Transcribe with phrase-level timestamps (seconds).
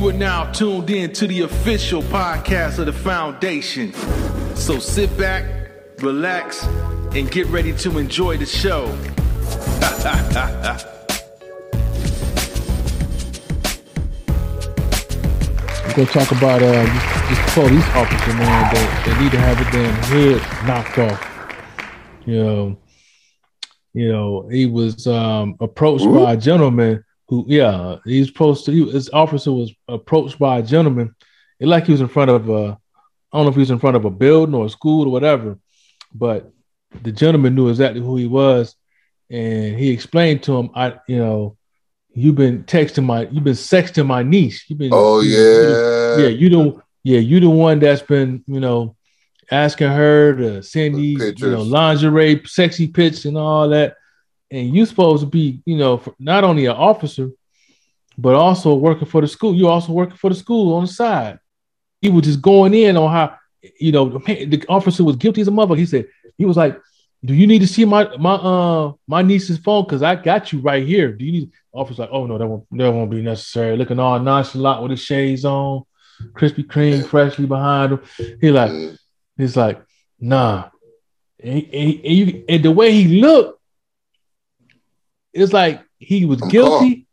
[0.00, 3.92] You are now tuned in to the official podcast of the foundation.
[4.56, 5.44] So sit back,
[5.98, 6.64] relax,
[7.14, 8.86] and get ready to enjoy the show.
[15.84, 18.72] We're gonna talk about uh this, this police officer, man.
[18.72, 21.20] That they need to have a damn head knocked off.
[22.24, 22.78] You know,
[23.92, 26.24] you know, he was um approached Ooh.
[26.24, 28.72] by a gentleman who, yeah, he's supposed to.
[28.72, 31.14] He, his officer was approached by a gentleman.
[31.60, 32.76] It like he was in front of a,
[33.32, 35.12] I don't know if he was in front of a building or a school or
[35.12, 35.56] whatever,
[36.12, 36.50] but
[37.02, 38.74] the gentleman knew exactly who he was,
[39.30, 41.56] and he explained to him, I, you know,
[42.12, 44.64] you've been texting my, you've been sexting my niece.
[44.68, 46.16] You've been, Oh you- yeah.
[46.18, 48.96] yeah, you the yeah, you the one that's been, you know,
[49.52, 53.94] asking her to send these, you know, lingerie, sexy pics and all that.
[54.50, 57.30] And you supposed to be, you know, for- not only an officer,
[58.18, 59.54] but also working for the school.
[59.54, 61.38] You're also working for the school on the side.
[62.02, 63.36] He was just going in on how,
[63.78, 65.76] you know, the, officer was guilty as a mother.
[65.76, 66.78] He said, he was like,
[67.24, 69.84] do you need to see my my uh my niece's phone?
[69.84, 71.12] Cause I got you right here.
[71.12, 73.76] Do you need officer like, oh no, that won't that won't be necessary.
[73.76, 75.82] Looking all nonchalant with his shades on,
[76.32, 78.00] Krispy Kreme freshly behind him.
[78.40, 78.72] He like,
[79.36, 79.82] he's like,
[80.18, 80.70] nah.
[81.42, 83.59] And, and- and you- and the way he looked,
[85.32, 87.06] it's like he was I'm guilty.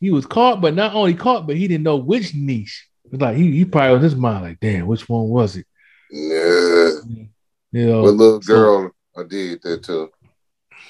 [0.00, 2.88] He was caught, but not only caught, but he didn't know which niche.
[3.12, 5.66] It's like he, he probably was in his mind, like, damn, which one was it?
[6.10, 6.90] Yeah.
[7.72, 10.10] You know, But little so- girl, I did that too.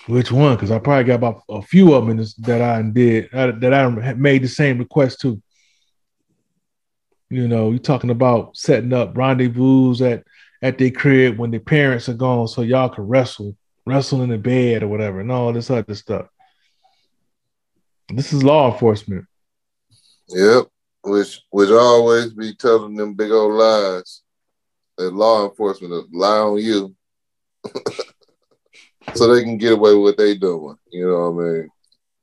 [0.07, 0.55] Which one?
[0.55, 4.15] Because I probably got about a few of them this, that I did that I
[4.15, 5.41] made the same request to.
[7.29, 10.25] You know, you're talking about setting up rendezvous at
[10.63, 14.39] at their crib when their parents are gone, so y'all can wrestle, wrestle in the
[14.39, 16.27] bed or whatever, and all this other stuff.
[18.13, 19.27] This is law enforcement.
[20.29, 20.67] Yep.
[21.03, 24.23] Which which always be telling them big old lies.
[24.99, 26.95] That law enforcement lie on you.
[29.15, 30.77] so they can get away with what they doing.
[30.91, 31.69] You know what I mean?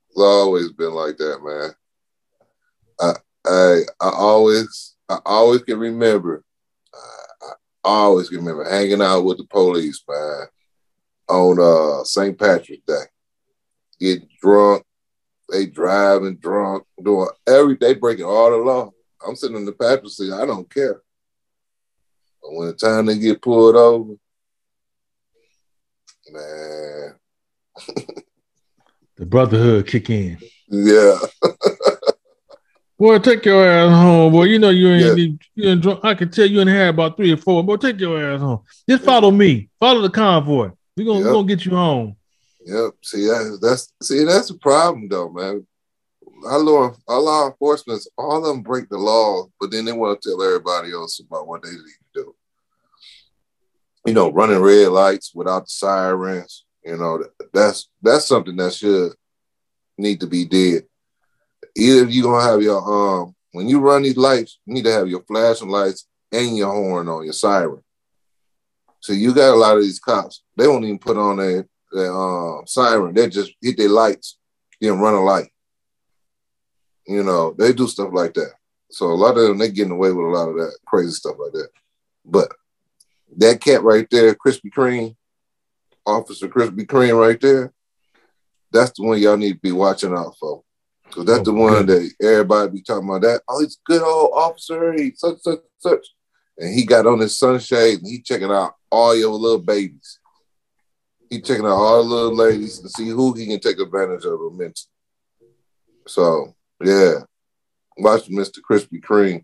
[0.10, 1.72] It's always been like that, man.
[3.00, 3.14] I
[3.46, 6.44] I I always I always can remember
[6.94, 10.48] I, I always can remember hanging out with the police, man,
[11.30, 12.38] on uh St.
[12.38, 13.06] Patrick's Day.
[14.00, 14.84] getting drunk,
[15.50, 18.92] they driving drunk, doing every they breaking all the law.
[19.26, 20.34] I'm sitting in the passenger seat.
[20.34, 21.02] I don't care.
[22.42, 24.14] But when the time they get pulled over,
[26.32, 27.16] man,
[29.18, 30.38] The brotherhood kick in.
[30.70, 31.18] yeah,
[33.00, 34.46] Boy, take your ass home, boy.
[34.46, 35.26] You know you ain't Yeah.
[35.56, 36.00] you ain't drunk.
[36.04, 37.64] I can tell you in had about three or four.
[37.64, 38.62] Boy, take your ass home.
[38.90, 39.70] Just follow me.
[39.80, 40.72] Follow the convoy.
[40.96, 41.34] We're gonna, we Yep.
[41.34, 42.16] gonna get you home.
[42.68, 42.94] Yep.
[43.04, 45.66] See that's that's see that's the problem though, man.
[46.46, 50.22] Our law, our law enforcement, all of them break the law, but then they want
[50.22, 51.84] to tell everybody else about what they need to
[52.14, 52.36] do.
[54.06, 56.66] You know, running red lights without the sirens.
[56.84, 57.24] You know,
[57.54, 59.14] that's that's something that should
[59.98, 60.86] need to be did.
[61.76, 62.82] Either you gonna have your
[63.22, 66.72] um when you run these lights, you need to have your flashing lights and your
[66.72, 67.82] horn on your siren.
[69.00, 70.44] So you got a lot of these cops.
[70.56, 73.14] They won't even put on their, their um, siren.
[73.14, 74.38] They just hit their lights,
[74.82, 75.50] then run a light.
[77.08, 78.52] You know, they do stuff like that.
[78.92, 81.36] So a lot of them they getting away with a lot of that crazy stuff
[81.40, 81.70] like that.
[82.26, 82.52] But
[83.38, 85.16] that cat right there, Krispy Kreme,
[86.06, 87.74] Officer Krispy Kreme right there,
[88.72, 90.64] that's the one y'all need to be watching out for.
[91.06, 92.12] Because that's Oh, the one good.
[92.20, 93.42] that everybody be talking about that.
[93.48, 96.06] Oh, he's a good old officer, he such, such, such.
[96.58, 100.20] And he got on his sunshade and he checking out all your little babies.
[101.30, 104.40] He checking out all the little ladies to see who he can take advantage of
[104.40, 104.74] them mentally.
[106.08, 107.14] So yeah.
[107.98, 108.60] Watch Mr.
[108.60, 109.44] Krispy Kreme.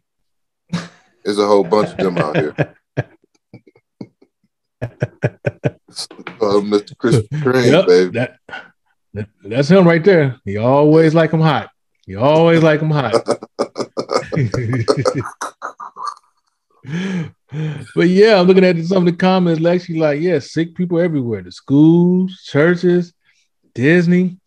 [1.24, 2.56] There's a whole bunch of them out here.
[6.42, 6.94] Uh, Mr.
[6.98, 8.10] Krispy Kreme, Yep, baby.
[8.20, 8.38] that,
[9.14, 10.38] that- that's him right there.
[10.44, 11.70] He always like him hot.
[12.06, 13.14] He always like him hot.
[17.96, 19.66] but yeah, I'm looking at some of the comments.
[19.66, 21.42] Actually, like, yeah, sick people everywhere.
[21.42, 23.14] The schools, churches,
[23.74, 24.38] Disney.